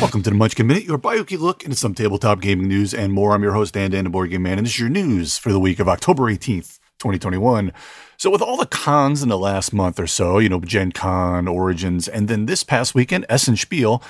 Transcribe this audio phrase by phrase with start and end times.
[0.00, 3.34] Welcome to the Munchkin Minute, your bi-weekly look into some tabletop gaming news and more.
[3.34, 5.52] I'm your host, Dan Dan, the Board Game Man, and this is your news for
[5.52, 7.70] the week of October 18th, 2021.
[8.16, 11.46] So with all the cons in the last month or so, you know, Gen Con,
[11.46, 14.02] Origins, and then this past weekend, Essen Spiel,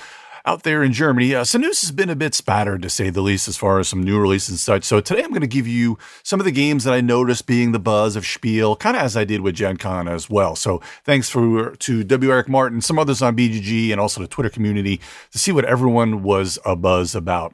[0.45, 1.35] out there in Germany.
[1.35, 4.03] Uh, news has been a bit spattered, to say the least, as far as some
[4.03, 4.83] new releases and such.
[4.83, 7.71] So today I'm going to give you some of the games that I noticed being
[7.71, 10.55] the buzz of Spiel, kind of as I did with Gen Con as well.
[10.55, 12.31] So thanks for to W.
[12.31, 14.99] Eric Martin, some others on BGG, and also the Twitter community
[15.31, 17.53] to see what everyone was a buzz about.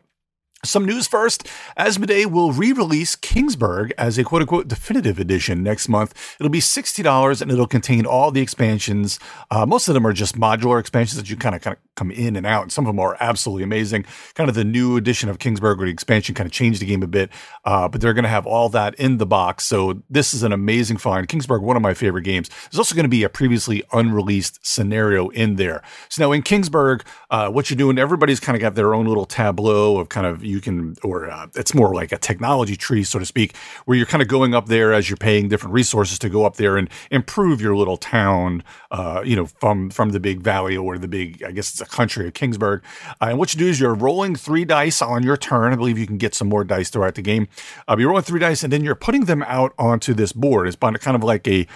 [0.66, 1.48] Some news first.
[1.78, 6.36] Asmodee will re-release Kingsburg as a quote-unquote definitive edition next month.
[6.40, 9.20] It'll be $60 and it'll contain all the expansions.
[9.52, 12.12] Uh, most of them are just modular expansions that you kind of kind of come
[12.12, 12.64] in and out.
[12.64, 14.06] And some of them are absolutely amazing.
[14.36, 17.08] Kind of the new edition of Kingsburg the expansion kind of changed the game a
[17.08, 17.30] bit.
[17.66, 19.66] Uh, but they're going to have all that in the box.
[19.66, 21.28] So this is an amazing find.
[21.28, 22.50] Kingsburg, one of my favorite games.
[22.72, 25.84] There's also going to be a previously unreleased scenario in there.
[26.10, 29.26] So now in Kingsburg, uh, what you're doing, everybody's kind of got their own little
[29.26, 33.20] tableau of kind of you can, or uh, it's more like a technology tree, so
[33.20, 36.30] to speak, where you're kind of going up there as you're paying different resources to
[36.30, 40.42] go up there and improve your little town, uh, you know, from from the big
[40.42, 42.82] valley or the big, I guess it's a country of Kingsburg.
[43.22, 45.74] Uh, and what you do is you're rolling three dice on your turn.
[45.74, 47.48] I believe you can get some more dice throughout the game.
[47.88, 50.68] Uh, you're rolling three dice and then you're putting them out onto this board.
[50.68, 51.68] It's kind of like a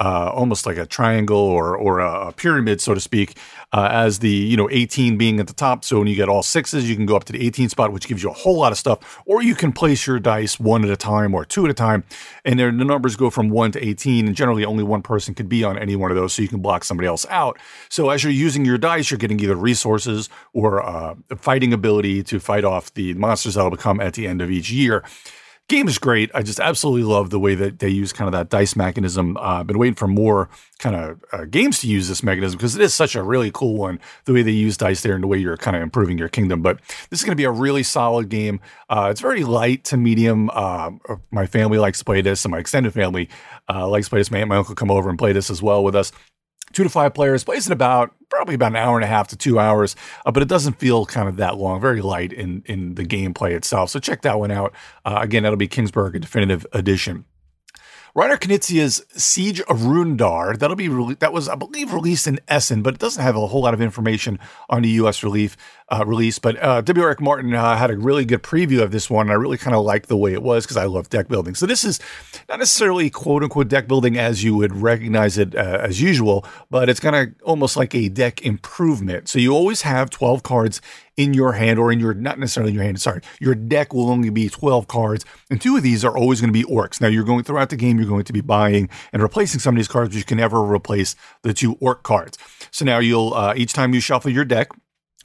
[0.00, 3.36] uh, almost like a triangle or or a, pyramid, so to speak,
[3.72, 5.84] uh, as the you know 18 being at the top.
[5.84, 8.06] So when you get all sixes, you can go up to the 18 spot, which
[8.06, 9.20] gives you a whole lot of stuff.
[9.26, 12.04] Or you can place your dice one at a time or two at a time,
[12.44, 14.26] and the numbers go from one to 18.
[14.26, 16.60] And generally, only one person could be on any one of those, so you can
[16.60, 17.58] block somebody else out.
[17.88, 22.38] So as you're using your dice, you're getting either resources or uh, fighting ability to
[22.38, 25.04] fight off the monsters that'll become at the end of each year
[25.68, 26.30] game is great.
[26.34, 29.36] I just absolutely love the way that they use kind of that dice mechanism.
[29.36, 32.74] Uh, I've been waiting for more kind of uh, games to use this mechanism because
[32.74, 34.00] it is such a really cool one.
[34.24, 36.62] The way they use dice there and the way you're kind of improving your kingdom.
[36.62, 38.60] But this is going to be a really solid game.
[38.88, 40.50] Uh, it's very light to medium.
[40.52, 40.90] Uh,
[41.30, 43.28] my family likes to play this, and my extended family
[43.68, 44.30] uh, likes to play this.
[44.30, 46.12] My my uncle come over and play this as well with us
[46.72, 49.36] two to five players, plays in about probably about an hour and a half to
[49.36, 49.96] two hours,
[50.26, 53.52] uh, but it doesn't feel kind of that long, very light in in the gameplay
[53.52, 53.90] itself.
[53.90, 54.74] So check that one out.
[55.04, 57.24] Uh, again, that'll be Kingsburg, a definitive edition.
[58.16, 60.58] Reiner Knizia's Siege of Runedar.
[60.58, 63.46] That'll be re- that was I believe released in Essen, but it doesn't have a
[63.46, 64.38] whole lot of information
[64.68, 65.22] on the U.S.
[65.22, 65.56] relief
[65.90, 66.38] uh, release.
[66.38, 67.04] But uh, W.
[67.04, 69.26] Eric Martin uh, had a really good preview of this one.
[69.26, 71.54] And I really kind of liked the way it was because I love deck building.
[71.54, 72.00] So this is
[72.48, 76.88] not necessarily quote unquote deck building as you would recognize it uh, as usual, but
[76.88, 79.28] it's kind of almost like a deck improvement.
[79.28, 80.80] So you always have 12 cards
[81.18, 84.08] in your hand or in your not necessarily in your hand sorry your deck will
[84.08, 87.00] only be 12 cards and two of these are always going to be orcs.
[87.00, 89.78] Now you're going throughout the game you're going to be buying and replacing some of
[89.78, 92.38] these cards but you can never replace the two orc cards.
[92.70, 94.70] So now you'll uh, each time you shuffle your deck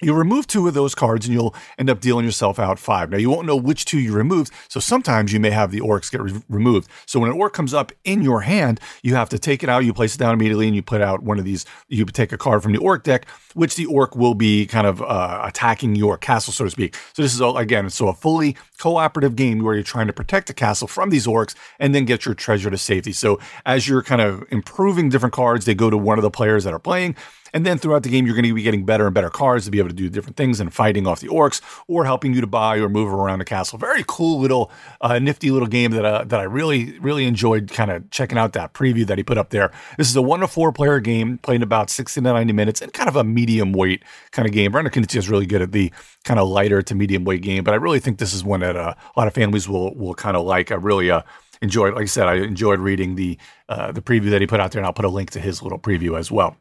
[0.02, 3.12] You'll remove two of those cards and you'll end up dealing yourself out five.
[3.12, 6.12] Now, you won't know which two you removed, so sometimes you may have the orcs
[6.12, 6.90] get re- removed.
[7.06, 9.86] So, when an orc comes up in your hand, you have to take it out,
[9.86, 11.68] you place it down immediately, and you put out one of these.
[11.90, 15.00] You take a card from the orc deck, which the orc will be kind of
[15.04, 16.96] uh, attacking your castle, so to speak.
[17.14, 20.48] So, this is all, again, so a fully cooperative game where you're trying to protect
[20.48, 23.12] the castle from these orcs and then get your treasure to safety.
[23.12, 26.64] So, as you're kind of improving different cards, they go to one of the players
[26.64, 27.16] that are playing.
[27.54, 29.72] And then throughout the game, you're going to be getting better and better cards to
[29.72, 32.48] be able to do different things and fighting off the orcs or helping you to
[32.48, 33.78] buy or move around the castle.
[33.78, 34.72] Very cool little,
[35.02, 37.72] uh, nifty little game that uh, that I really really enjoyed.
[37.72, 39.72] Kind of checking out that preview that he put up there.
[39.98, 42.92] This is a one to four player game, playing about sixty to ninety minutes, and
[42.92, 44.72] kind of a medium weight kind of game.
[44.72, 45.94] Reiner Knizia is really good at the
[46.24, 48.76] kind of lighter to medium weight game, but I really think this is one that
[48.76, 50.72] uh, a lot of families will will kind of like.
[50.72, 51.22] I really uh,
[51.62, 51.94] enjoyed.
[51.94, 53.38] Like I said, I enjoyed reading the
[53.70, 55.62] uh, the preview that he put out there, and I'll put a link to his
[55.62, 56.58] little preview as well.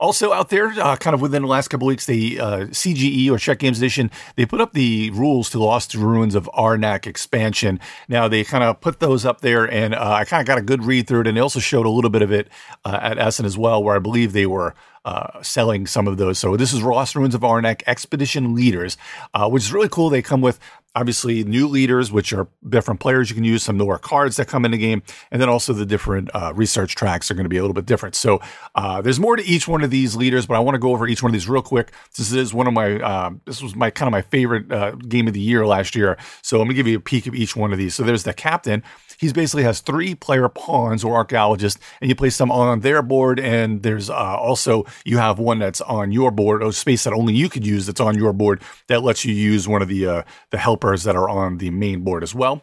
[0.00, 3.36] Also out there, uh, kind of within the last couple weeks, the uh, CGE or
[3.36, 7.78] Czech Games Edition, they put up the rules to Lost Ruins of Arnak expansion.
[8.08, 10.62] Now they kind of put those up there, and uh, I kind of got a
[10.62, 12.48] good read through it, and they also showed a little bit of it
[12.86, 14.74] uh, at Essen as well, where I believe they were
[15.04, 16.38] uh, selling some of those.
[16.38, 18.96] So this is Lost Ruins of Arnak Expedition Leaders,
[19.34, 20.10] uh, which is really cool.
[20.10, 20.58] They come with
[20.94, 24.64] obviously new leaders, which are different players you can use, some newer cards that come
[24.64, 27.56] in the game, and then also the different uh, research tracks are going to be
[27.56, 28.14] a little bit different.
[28.14, 28.40] So
[28.74, 31.06] uh, there's more to each one of these leaders, but I want to go over
[31.06, 33.90] each one of these real quick This is one of my uh, this was my
[33.90, 36.16] kind of my favorite uh, game of the year last year.
[36.42, 37.94] So I'm gonna give you a peek of each one of these.
[37.94, 38.82] So there's the captain.
[39.20, 43.38] He basically has three player pawns or archaeologists, and you place them on their board.
[43.38, 47.34] And there's uh, also you have one that's on your board, a space that only
[47.34, 50.22] you could use that's on your board that lets you use one of the uh,
[50.50, 52.62] the helpers that are on the main board as well.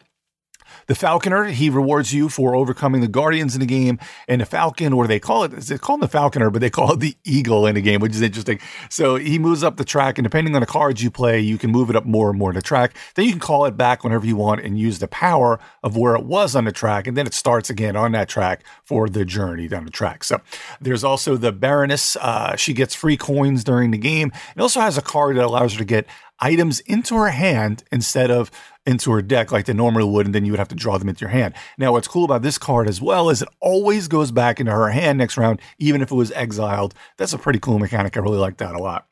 [0.86, 3.98] The Falconer, he rewards you for overcoming the Guardians in the game.
[4.26, 6.70] And the Falcon, or they call it—is it, they call him the Falconer, but they
[6.70, 8.58] call it the Eagle in the game, which is interesting.
[8.88, 11.70] So he moves up the track, and depending on the cards you play, you can
[11.70, 12.96] move it up more and more in the track.
[13.14, 16.14] Then you can call it back whenever you want and use the power of where
[16.14, 17.06] it was on the track.
[17.06, 20.24] And then it starts again on that track for the journey down the track.
[20.24, 20.40] So
[20.80, 22.16] there's also the Baroness.
[22.16, 24.32] Uh, she gets free coins during the game.
[24.56, 26.06] It also has a card that allows her to get
[26.40, 28.50] items into her hand instead of
[28.86, 31.08] into her deck like they normally would, and then you would have to draw them
[31.08, 31.54] into your hand.
[31.76, 34.88] Now, what's cool about this card as well is it always goes back into her
[34.90, 36.94] hand next round, even if it was exiled.
[37.16, 38.16] That's a pretty cool mechanic.
[38.16, 39.07] I really like that a lot.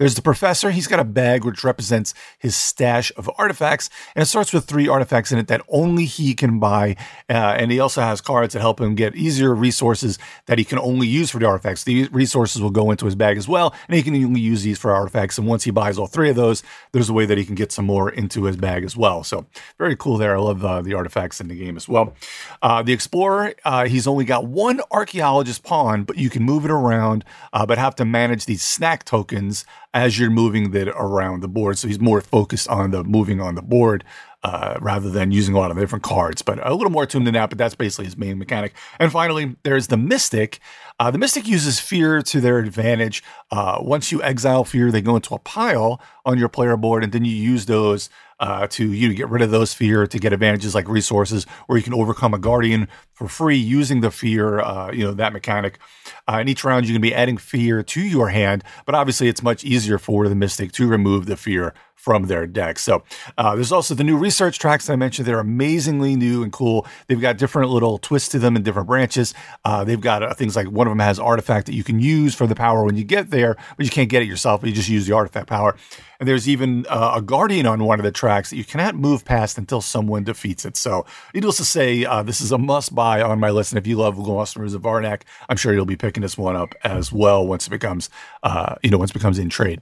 [0.00, 0.70] There's the professor.
[0.70, 4.88] He's got a bag which represents his stash of artifacts, and it starts with three
[4.88, 6.96] artifacts in it that only he can buy.
[7.28, 10.78] Uh, and he also has cards that help him get easier resources that he can
[10.78, 11.84] only use for the artifacts.
[11.84, 14.78] The resources will go into his bag as well, and he can only use these
[14.78, 15.36] for artifacts.
[15.36, 16.62] And once he buys all three of those,
[16.92, 19.22] there's a way that he can get some more into his bag as well.
[19.22, 19.44] So
[19.76, 20.34] very cool there.
[20.34, 22.14] I love uh, the artifacts in the game as well.
[22.62, 26.70] Uh, the explorer, uh, he's only got one archaeologist pawn, but you can move it
[26.70, 31.48] around, uh, but have to manage these snack tokens as you're moving that around the
[31.48, 31.78] board.
[31.78, 34.04] So he's more focused on the moving on the board
[34.42, 36.42] uh, rather than using a lot of different cards.
[36.42, 38.74] But a little more tuned than that, but that's basically his main mechanic.
[38.98, 40.60] And finally, there's the Mystic.
[40.98, 43.22] Uh, the Mystic uses fear to their advantage.
[43.50, 47.12] Uh, once you exile fear, they go into a pile on your player board, and
[47.12, 48.10] then you use those
[48.40, 51.82] uh, to you get rid of those fear to get advantages like resources, or you
[51.82, 55.78] can overcome a guardian for free using the fear, uh, you know, that mechanic.
[56.26, 59.62] Uh, each round, you can be adding fear to your hand, but obviously it's much
[59.62, 62.78] easier for the mystic to remove the fear from their deck.
[62.78, 63.02] So
[63.36, 65.28] uh, there's also the new research tracks I mentioned.
[65.28, 66.86] They're amazingly new and cool.
[67.08, 69.34] They've got different little twists to them in different branches.
[69.66, 72.34] Uh, they've got uh, things like one of them has artifact that you can use
[72.34, 74.62] for the power when you get there, but you can't get it yourself.
[74.62, 75.76] But you just use the artifact power.
[76.18, 79.24] And there's even uh, a guardian on one of the tracks that you cannot move
[79.26, 80.76] past until someone defeats it.
[80.78, 81.04] So
[81.34, 83.72] needless to say, uh, this is a must buy on my list.
[83.72, 86.56] And if you love Lost Ruins of Arnak, I'm sure you'll be picking this one
[86.56, 88.08] up as well once it becomes,
[88.42, 89.80] uh, you know, once it becomes in trade.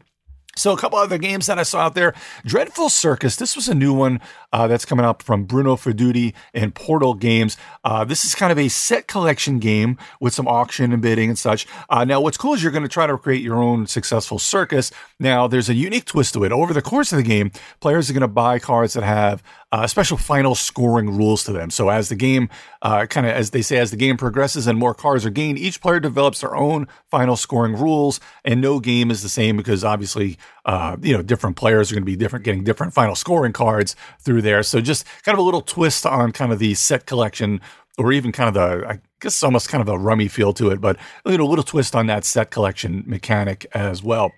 [0.58, 2.14] So a couple other games that I saw out there.
[2.44, 3.37] Dreadful Circus.
[3.37, 4.20] This was a new one
[4.52, 7.56] uh, that's coming up from Bruno Faidutti and Portal Games.
[7.84, 11.38] Uh, this is kind of a set collection game with some auction and bidding and
[11.38, 11.66] such.
[11.88, 14.90] Uh, now, what's cool is you're going to try to create your own successful circus.
[15.20, 16.52] Now, there's a unique twist to it.
[16.52, 19.87] Over the course of the game, players are going to buy cards that have uh,
[19.87, 21.70] special final scoring rules to them.
[21.70, 22.49] So as the game,
[22.82, 25.59] uh, kind of as they say, as the game progresses and more cards are gained,
[25.59, 29.85] each player develops their own final scoring rules, and no game is the same because
[29.85, 33.53] obviously, uh, you know, different players are going to be different, getting different final scoring
[33.53, 34.62] cards through there.
[34.62, 37.61] So just kind of a little twist on kind of the set collection
[37.99, 40.97] or even kind of the, guess almost kind of a rummy feel to it, but
[41.25, 44.32] a little twist on that set collection mechanic as well.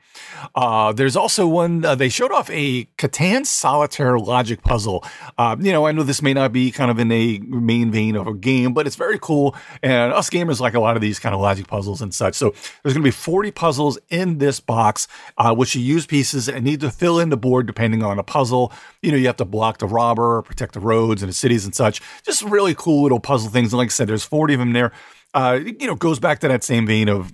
[0.55, 5.05] Uh, there's also one, uh, they showed off a Catan solitaire logic puzzle.
[5.39, 8.17] Uh, you know, I know this may not be kind of in a main vein
[8.17, 9.55] of a game, but it's very cool.
[9.83, 12.35] And us gamers like a lot of these kind of logic puzzles and such.
[12.35, 12.51] So
[12.83, 16.65] there's going to be 40 puzzles in this box, uh, which you use pieces and
[16.65, 18.73] need to fill in the board depending on a puzzle.
[19.03, 21.75] You know, you have to block the robber, protect the roads and the cities and
[21.75, 22.01] such.
[22.25, 23.73] Just really cool little puzzle things.
[23.73, 24.93] And like I said, there's 40 of them there.
[25.33, 27.33] Uh, you know, goes back to that same vein of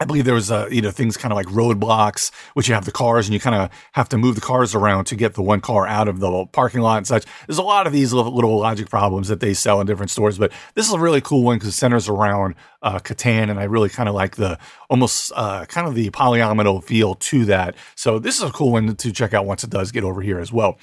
[0.00, 2.86] I believe there was, uh, you know, things kind of like roadblocks, which you have
[2.86, 5.42] the cars and you kind of have to move the cars around to get the
[5.42, 7.26] one car out of the parking lot and such.
[7.46, 10.38] There's a lot of these little, little logic problems that they sell in different stores,
[10.38, 13.64] but this is a really cool one because it centers around uh, Catan, and I
[13.64, 14.58] really kind of like the
[14.88, 17.74] almost uh, kind of the polyomino feel to that.
[17.94, 20.40] So this is a cool one to check out once it does get over here
[20.40, 20.78] as well.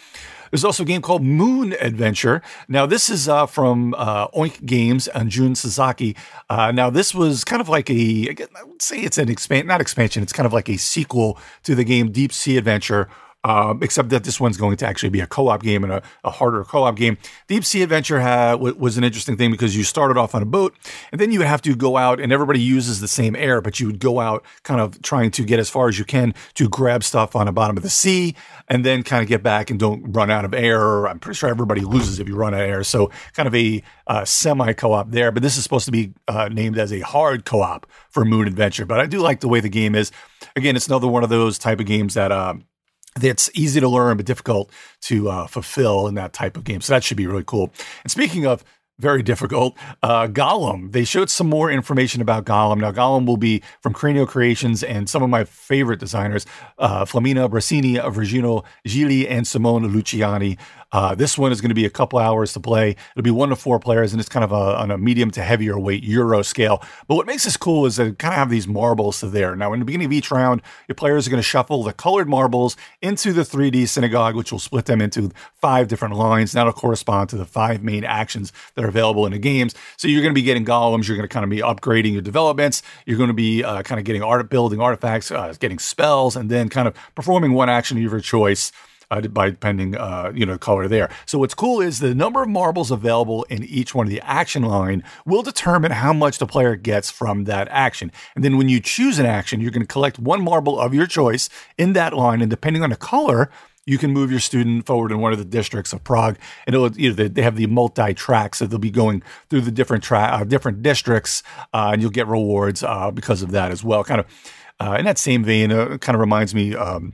[0.51, 2.41] There's also a game called Moon Adventure.
[2.67, 6.15] Now, this is uh, from uh, Oink Games and Jun Sasaki.
[6.49, 9.81] Uh, now, this was kind of like a, I would say it's an expand, not
[9.81, 13.09] expansion, it's kind of like a sequel to the game Deep Sea Adventure
[13.47, 16.29] um, except that this one's going to actually be a co-op game and a, a
[16.29, 17.17] harder co-op game.
[17.47, 20.75] Deep Sea Adventure w- was an interesting thing because you started off on a boat
[21.13, 23.87] and then you have to go out and everybody uses the same air, but you
[23.87, 27.05] would go out kind of trying to get as far as you can to grab
[27.05, 28.35] stuff on the bottom of the sea
[28.67, 31.07] and then kind of get back and don't run out of air.
[31.07, 32.83] I'm pretty sure everybody loses if you run out of air.
[32.83, 36.49] So kind of a uh, semi co-op there, but this is supposed to be uh,
[36.49, 38.85] named as a hard co-op for Moon Adventure.
[38.85, 40.11] But I do like the way the game is.
[40.57, 42.65] Again, it's another one of those type of games that, um,
[43.19, 44.71] that's easy to learn but difficult
[45.01, 46.81] to uh, fulfill in that type of game.
[46.81, 47.73] So that should be really cool.
[48.03, 48.63] And speaking of
[48.99, 52.79] very difficult, uh, Golem, they showed some more information about Golem.
[52.79, 56.47] Now, Golem will be from Cranio Creations and some of my favorite designers,
[56.79, 60.57] uh, Flaminia Brasini, Virginio Gigli, and Simone Luciani.
[60.91, 62.91] Uh, this one is going to be a couple hours to play.
[62.91, 65.43] It'll be one to four players, and it's kind of a, on a medium to
[65.43, 66.81] heavier weight Euro scale.
[67.07, 69.55] But what makes this cool is that it kind of have these marbles to there.
[69.55, 72.29] Now, in the beginning of each round, your players are going to shuffle the colored
[72.29, 76.53] marbles into the 3D synagogue, which will split them into five different lines.
[76.53, 79.75] That'll correspond to the five main actions that are available in the games.
[79.97, 81.07] So you're going to be getting golems.
[81.07, 82.81] You're going to kind of be upgrading your developments.
[83.05, 86.49] You're going to be uh, kind of getting art building artifacts, uh, getting spells, and
[86.49, 88.71] then kind of performing one action of your choice
[89.11, 91.09] uh, by depending, uh, you know, color there.
[91.25, 94.63] So what's cool is the number of marbles available in each one of the action
[94.63, 98.11] line will determine how much the player gets from that action.
[98.35, 101.07] And then when you choose an action, you're going to collect one marble of your
[101.07, 103.49] choice in that line, and depending on the color,
[103.87, 106.37] you can move your student forward in one of the districts of Prague,
[106.67, 110.03] and you know, they, have the multi tracks, so they'll be going through the different
[110.03, 111.41] tra- uh, different districts,
[111.73, 114.03] uh, and you'll get rewards uh, because of that as well.
[114.03, 114.25] Kind of
[114.79, 116.75] uh, in that same vein, uh, kind of reminds me.
[116.75, 117.13] Um,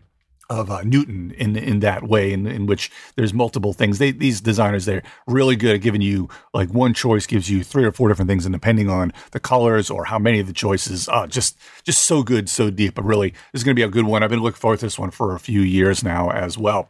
[0.60, 3.98] of uh, Newton in in that way, in, in which there's multiple things.
[3.98, 7.84] They, these designers they're really good at giving you like one choice gives you three
[7.84, 11.10] or four different things, and depending on the colors or how many of the choices,
[11.10, 12.96] uh, just just so good, so deep.
[12.96, 14.24] But really, this is going to be a good one.
[14.24, 16.90] I've been looking forward to this one for a few years now as well.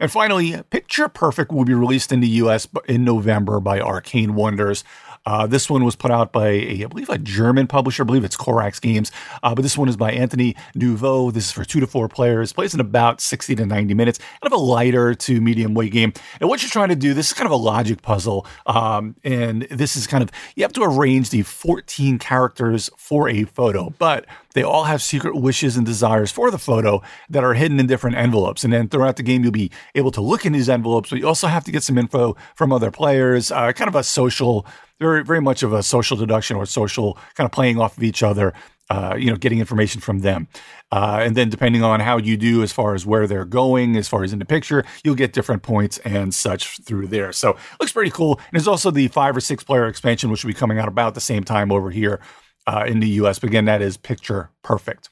[0.00, 2.66] And finally, Picture Perfect will be released in the U.S.
[2.88, 4.84] in November by Arcane Wonders.
[5.26, 8.02] Uh, this one was put out by, a, I believe, a German publisher.
[8.02, 9.10] I believe it's Corax Games.
[9.42, 11.30] Uh, but this one is by Anthony Nouveau.
[11.30, 12.52] This is for two to four players.
[12.52, 14.18] Plays in about 60 to 90 minutes.
[14.18, 16.12] Kind of a lighter to medium weight game.
[16.40, 18.46] And what you're trying to do, this is kind of a logic puzzle.
[18.66, 23.44] Um, and this is kind of, you have to arrange the 14 characters for a
[23.44, 23.94] photo.
[23.98, 27.86] But they all have secret wishes and desires for the photo that are hidden in
[27.86, 28.64] different envelopes.
[28.64, 31.28] And then throughout the game, you'll be able to look in these envelopes, but you
[31.28, 34.66] also have to get some info from other players, uh, kind of a social
[35.00, 38.22] very very much of a social deduction or social kind of playing off of each
[38.22, 38.54] other.
[38.90, 40.46] Uh, you know, getting information from them,
[40.92, 44.08] uh, and then depending on how you do as far as where they're going, as
[44.08, 47.32] far as in the picture, you'll get different points and such through there.
[47.32, 48.34] So looks pretty cool.
[48.34, 51.14] And there's also the five or six player expansion, which will be coming out about
[51.14, 52.20] the same time over here
[52.66, 53.38] uh, in the U.S.
[53.38, 55.10] But again, that is picture perfect.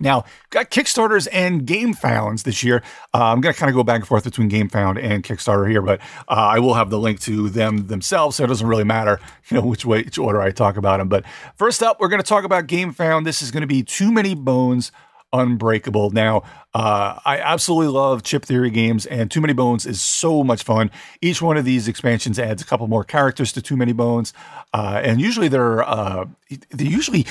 [0.00, 2.82] Now, got Kickstarters and GameFounds this year.
[3.12, 5.82] Uh, I'm going to kind of go back and forth between GameFound and Kickstarter here,
[5.82, 9.18] but uh, I will have the link to them themselves, so it doesn't really matter,
[9.48, 11.08] you know, which way, which order I talk about them.
[11.08, 11.24] But
[11.56, 13.24] first up, we're going to talk about GameFound.
[13.24, 14.92] This is going to be Too Many Bones
[15.32, 16.10] Unbreakable.
[16.10, 16.42] Now,
[16.72, 20.90] uh, I absolutely love chip theory games, and Too Many Bones is so much fun.
[21.20, 24.32] Each one of these expansions adds a couple more characters to Too Many Bones,
[24.72, 26.24] uh, and usually they're uh,
[26.70, 27.26] they usually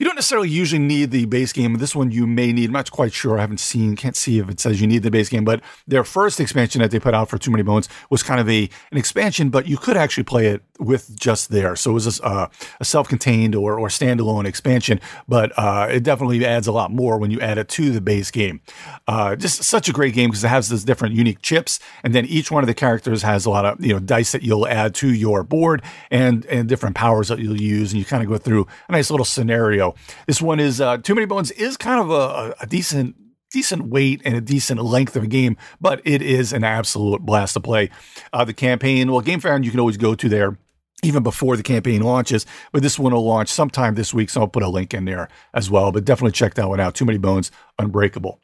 [0.00, 1.74] you don't necessarily usually need the base game.
[1.74, 2.70] This one you may need.
[2.70, 3.36] I'm not quite sure.
[3.36, 5.44] I haven't seen, can't see if it says you need the base game.
[5.44, 8.48] But their first expansion that they put out for Too Many Bones was kind of
[8.48, 11.76] a an expansion, but you could actually play it with just there.
[11.76, 12.48] So it was a, uh,
[12.80, 17.30] a self-contained or, or standalone expansion, but uh, it definitely adds a lot more when
[17.30, 18.62] you add it to the base game.
[19.06, 22.24] Uh, just such a great game because it has those different unique chips, and then
[22.24, 24.94] each one of the characters has a lot of you know dice that you'll add
[24.94, 28.38] to your board and and different powers that you'll use, and you kind of go
[28.38, 29.89] through a nice little scenario
[30.26, 33.16] this one is uh, Too Many Bones is kind of a, a decent
[33.50, 37.54] decent weight and a decent length of a game, but it is an absolute blast
[37.54, 37.90] to play.
[38.32, 40.56] Uh, the campaign, well, Game GameFound you can always go to there
[41.02, 44.48] even before the campaign launches, but this one will launch sometime this week, so I'll
[44.48, 45.92] put a link in there as well.
[45.92, 46.94] But definitely check that one out.
[46.94, 48.38] Too many bones, unbreakable.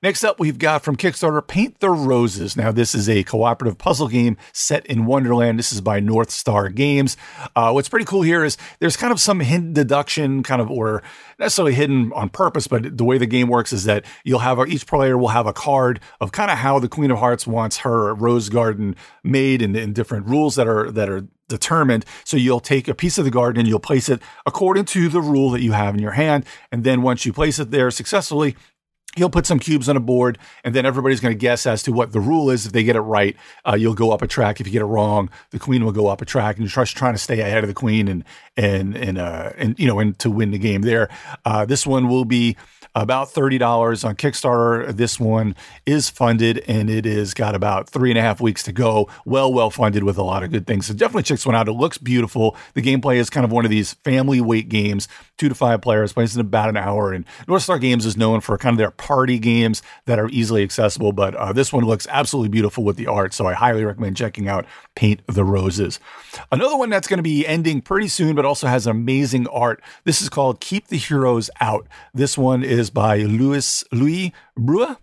[0.00, 2.56] Next up, we've got from Kickstarter Paint the Roses.
[2.56, 5.58] Now, this is a cooperative puzzle game set in Wonderland.
[5.58, 7.16] This is by North Star Games.
[7.56, 11.02] Uh, what's pretty cool here is there's kind of some hidden deduction, kind of, or
[11.40, 14.86] necessarily hidden on purpose, but the way the game works is that you'll have each
[14.86, 18.14] player will have a card of kind of how the Queen of Hearts wants her
[18.14, 22.04] rose garden made and, and different rules that are that are determined.
[22.24, 25.20] So you'll take a piece of the garden and you'll place it according to the
[25.20, 26.44] rule that you have in your hand.
[26.70, 28.54] And then once you place it there successfully,
[29.16, 31.92] he'll put some cubes on a board and then everybody's going to guess as to
[31.92, 32.66] what the rule is.
[32.66, 33.36] If they get it right
[33.66, 34.60] uh, you'll go up a track.
[34.60, 36.96] If you get it wrong the queen will go up a track and you're just
[36.96, 38.24] trying to stay ahead of the queen and
[38.56, 41.08] and and uh and you know and to win the game there.
[41.44, 42.56] Uh, this one will be
[42.94, 44.94] about $30 on Kickstarter.
[44.94, 45.54] This one
[45.86, 49.08] is funded and it is got about three and a half weeks to go.
[49.24, 50.86] Well, well funded with a lot of good things.
[50.86, 51.68] So definitely check this one out.
[51.68, 52.56] It looks beautiful.
[52.74, 56.12] The gameplay is kind of one of these family weight games, two to five players,
[56.12, 57.12] plays in about an hour.
[57.12, 60.62] And North Star Games is known for kind of their party games that are easily
[60.62, 61.12] accessible.
[61.12, 63.34] But uh, this one looks absolutely beautiful with the art.
[63.34, 66.00] So I highly recommend checking out Paint the Roses.
[66.50, 69.82] Another one that's going to be ending pretty soon, but also has amazing art.
[70.04, 71.86] This is called Keep the Heroes Out.
[72.14, 74.96] This one is is by Louis Louis Brueh.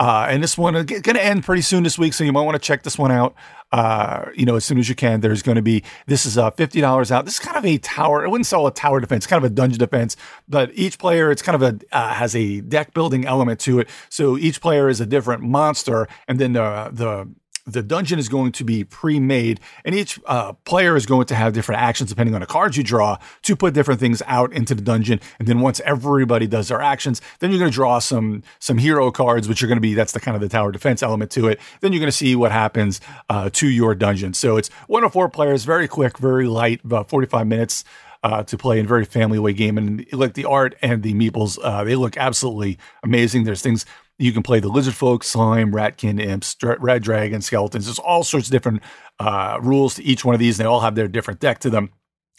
[0.00, 2.42] Uh, and this one is going to end pretty soon this week, so you might
[2.42, 3.34] want to check this one out.
[3.72, 5.20] Uh, you know, as soon as you can.
[5.20, 7.24] There's going to be this is uh, fifty dollars out.
[7.24, 8.24] This is kind of a tower.
[8.24, 10.16] I wouldn't sell a tower defense, kind of a dungeon defense.
[10.48, 13.88] But each player, it's kind of a uh, has a deck building element to it.
[14.08, 17.28] So each player is a different monster, and then the the
[17.68, 21.52] the dungeon is going to be pre-made, and each uh, player is going to have
[21.52, 24.82] different actions depending on the cards you draw to put different things out into the
[24.82, 25.20] dungeon.
[25.38, 29.10] And then once everybody does their actions, then you're going to draw some some hero
[29.10, 31.48] cards, which are going to be that's the kind of the tower defense element to
[31.48, 31.60] it.
[31.80, 34.34] Then you're going to see what happens uh, to your dungeon.
[34.34, 37.84] So it's one of four players, very quick, very light, about 45 minutes
[38.22, 39.78] uh, to play in a very family way game.
[39.78, 43.44] And like the art and the meeples, uh, they look absolutely amazing.
[43.44, 43.86] There's things
[44.18, 47.86] you can play the lizard folk, slime, ratkin, imps, red dragon, skeletons.
[47.86, 48.82] There's all sorts of different
[49.20, 50.58] uh, rules to each one of these.
[50.58, 51.90] And they all have their different deck to them.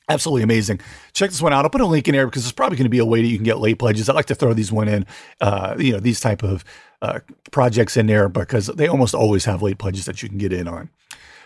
[0.09, 0.81] Absolutely amazing.
[1.13, 1.63] Check this one out.
[1.63, 3.27] I'll put a link in there because it's probably going to be a way that
[3.27, 4.09] you can get late pledges.
[4.09, 5.05] I like to throw these one in,
[5.39, 6.65] uh, you know, these type of
[7.01, 7.19] uh,
[7.51, 10.67] projects in there because they almost always have late pledges that you can get in
[10.67, 10.89] on.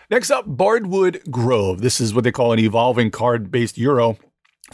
[0.09, 1.81] Next up, Bardwood Grove.
[1.81, 4.17] This is what they call an evolving card based Euro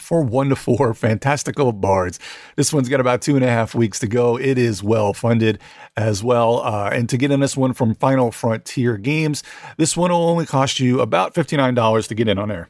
[0.00, 2.18] for one to four fantastical bards.
[2.56, 4.36] This one's got about two and a half weeks to go.
[4.36, 5.60] It is well funded
[5.96, 6.60] as well.
[6.60, 9.42] Uh, and to get in this one from Final Frontier Games,
[9.76, 12.68] this one will only cost you about $59 to get in on there.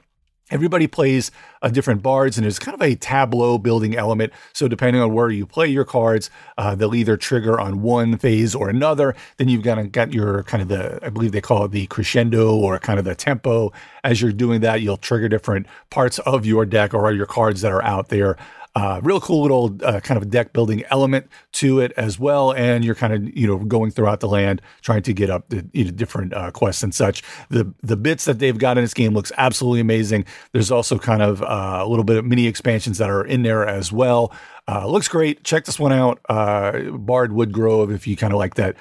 [0.50, 1.30] Everybody plays
[1.62, 4.32] a uh, different bards, and there's kind of a tableau building element.
[4.52, 8.54] So depending on where you play your cards, uh, they'll either trigger on one phase
[8.54, 9.14] or another.
[9.36, 11.86] Then you've got, to, got your kind of the, I believe they call it the
[11.86, 13.72] crescendo or kind of the tempo.
[14.02, 17.72] As you're doing that, you'll trigger different parts of your deck or your cards that
[17.72, 18.36] are out there.
[18.76, 22.84] Uh, real cool little uh, kind of deck building element to it as well, and
[22.84, 25.84] you're kind of you know going throughout the land trying to get up the you
[25.84, 27.22] know, different uh, quests and such.
[27.48, 30.24] The the bits that they've got in this game looks absolutely amazing.
[30.52, 33.66] There's also kind of uh, a little bit of mini expansions that are in there
[33.66, 34.32] as well.
[34.68, 35.42] Uh, looks great.
[35.42, 36.20] Check this one out.
[36.28, 38.76] Uh, Bardwood Grove, if you kind of like that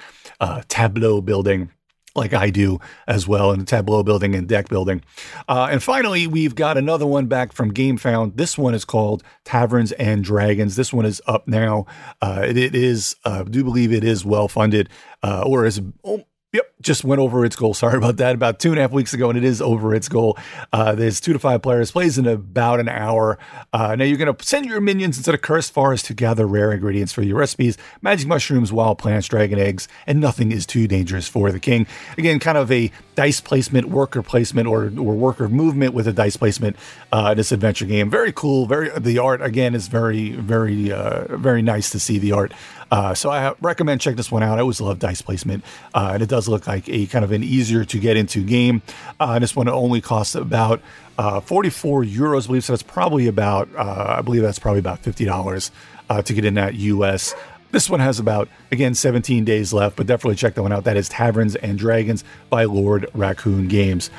[0.68, 1.70] tableau building
[2.14, 5.02] like I do as well in tableau building and deck building.
[5.48, 8.36] Uh, and finally, we've got another one back from GameFound.
[8.36, 10.76] This one is called Taverns and Dragons.
[10.76, 11.86] This one is up now.
[12.20, 14.88] Uh, it, it is, uh, I do believe it is well funded,
[15.22, 17.74] uh, or is oh, Yep, just went over its goal.
[17.80, 18.34] Sorry about that.
[18.34, 20.36] About two and a half weeks ago, and it is over its goal.
[20.72, 23.38] Uh, there's two to five players, plays in about an hour.
[23.72, 26.72] Uh, now you're going to send your minions into the cursed forest to gather rare
[26.72, 31.28] ingredients for your recipes: magic mushrooms, wild plants, dragon eggs, and nothing is too dangerous
[31.28, 31.86] for the king.
[32.18, 36.36] Again, kind of a dice placement, worker placement, or or worker movement with a dice
[36.36, 36.74] placement.
[37.12, 38.66] Uh, this adventure game, very cool.
[38.66, 42.52] Very the art again is very very uh, very nice to see the art.
[42.90, 44.58] Uh, so I recommend check this one out.
[44.58, 47.44] I always love dice placement, uh, and it does look like a kind of an
[47.44, 48.82] easier to get into game.
[49.18, 50.80] Uh, this one only costs about
[51.18, 52.64] uh, 44 euros, I believe.
[52.64, 55.70] So that's probably about, uh, I believe that's probably about $50
[56.08, 57.34] uh, to get in that US.
[57.72, 60.84] This one has about, again, 17 days left, but definitely check that one out.
[60.84, 64.10] That is Taverns and Dragons by Lord Raccoon Games.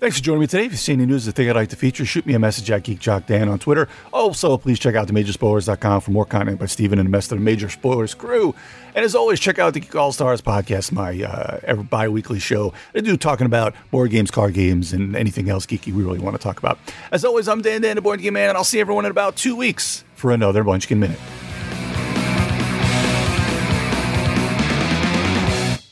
[0.00, 0.64] Thanks for joining me today.
[0.64, 2.70] If you see any news that think I'd like to feature, shoot me a message
[2.70, 3.86] at GeekJockDan on Twitter.
[4.14, 7.44] Also, please check out themajorspoilers.com for more content by Steven and the rest of the
[7.44, 8.54] Major Spoilers crew.
[8.94, 12.72] And as always, check out the Geek All Stars podcast, my uh, bi weekly show.
[12.94, 16.34] I do talking about board games, card games, and anything else geeky we really want
[16.34, 16.78] to talk about.
[17.12, 19.36] As always, I'm Dan Dan, the Board Game Man, and I'll see everyone in about
[19.36, 21.20] two weeks for another Munchkin Minute.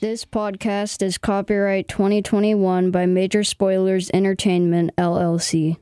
[0.00, 5.76] This podcast is copyright 2021 by Major Spoilers Entertainment, LLC.